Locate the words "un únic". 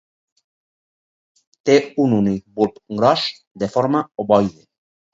2.05-2.41